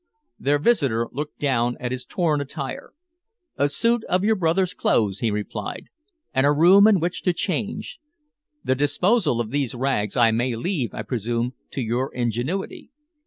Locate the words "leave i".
10.55-11.03